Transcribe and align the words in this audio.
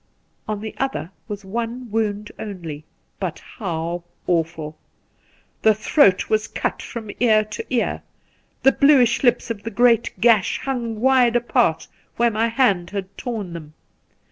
On 0.47 0.61
the 0.61 0.73
other 0.79 1.11
was 1.27 1.45
one 1.45 1.91
wound 1.91 2.31
only; 2.39 2.85
but 3.19 3.37
how 3.37 4.03
awful! 4.25 4.75
The 5.61 5.75
throat 5.75 6.27
was 6.27 6.47
cut 6.47 6.81
from 6.81 7.11
ear 7.19 7.45
to 7.45 7.63
ear; 7.71 8.01
the 8.63 8.71
bluish 8.71 9.21
lips 9.23 9.51
of 9.51 9.61
the 9.61 9.69
great 9.69 10.19
gash 10.19 10.57
hung 10.61 10.99
wide 11.01 11.35
apart 11.35 11.87
where 12.17 12.31
my 12.31 12.47
hand 12.47 12.89
had 12.89 13.15
torn 13.15 13.53
them. 13.53 13.75